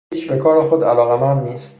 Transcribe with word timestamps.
هیچ 0.13 0.31
بکار 0.31 0.61
خود 0.61 0.83
علاقه 0.83 1.17
مند 1.21 1.47
نیست 1.47 1.69